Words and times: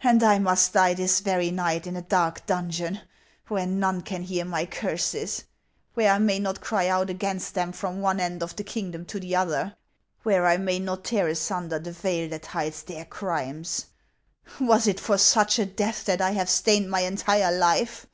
And 0.00 0.22
I 0.22 0.38
must 0.38 0.72
die 0.74 0.94
this 0.94 1.18
very 1.18 1.50
night 1.50 1.88
in 1.88 1.96
a 1.96 2.00
dark 2.00 2.46
dungeon, 2.46 3.00
where 3.48 3.66
none 3.66 4.00
can 4.00 4.22
hear 4.22 4.44
my 4.44 4.64
curses: 4.64 5.42
where 5.94 6.12
I 6.12 6.20
may 6.20 6.38
not 6.38 6.60
cry 6.60 6.86
out 6.86 7.10
against 7.10 7.54
them 7.54 7.72
from 7.72 8.00
one 8.00 8.20
end 8.20 8.44
of 8.44 8.54
the 8.54 8.62
kingdom 8.62 9.04
to 9.06 9.18
the 9.18 9.34
other; 9.34 9.74
where 10.22 10.46
I 10.46 10.56
may 10.56 10.78
not 10.78 11.02
tear 11.02 11.26
asunder 11.26 11.80
the 11.80 11.90
veil 11.90 12.28
that 12.30 12.46
hides 12.46 12.84
their 12.84 13.06
crimes! 13.06 13.86
Was 14.60 14.86
it 14.86 15.00
for 15.00 15.18
such 15.18 15.58
a 15.58 15.66
death 15.66 16.04
that 16.04 16.20
I 16.20 16.30
have 16.30 16.48
stained 16.48 16.88
my 16.88 17.00
entire 17.00 17.50
life 17.50 18.06